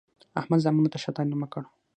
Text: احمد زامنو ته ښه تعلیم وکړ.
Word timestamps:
احمد 0.39 0.59
زامنو 0.63 0.91
ته 0.93 0.97
ښه 1.03 1.11
تعلیم 1.17 1.39
وکړ. 1.41 1.63